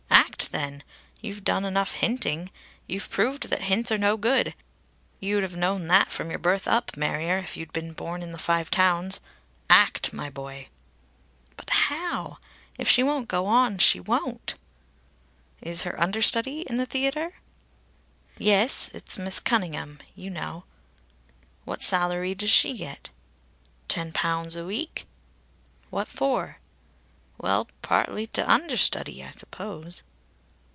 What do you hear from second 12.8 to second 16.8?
she won't go on, she won't." "Is her understudy in